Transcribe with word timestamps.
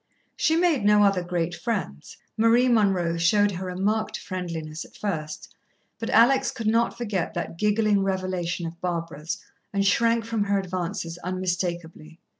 She 0.35 0.55
made 0.55 0.83
no 0.83 1.03
other 1.03 1.21
great 1.21 1.53
friends. 1.53 2.17
Marie 2.35 2.67
Munroe 2.67 3.17
showed 3.17 3.51
her 3.51 3.69
a 3.69 3.77
marked 3.77 4.17
friendliness 4.17 4.83
at 4.83 4.95
first, 4.97 5.53
but 5.99 6.09
Alex 6.09 6.49
could 6.49 6.65
not 6.65 6.97
forget 6.97 7.35
that 7.35 7.55
giggling 7.59 8.01
revelation 8.01 8.65
of 8.65 8.81
Barbara's, 8.81 9.37
and 9.71 9.85
shrank 9.85 10.25
from 10.25 10.45
her 10.45 10.57
advances 10.57 11.19
unmistakably. 11.19 12.19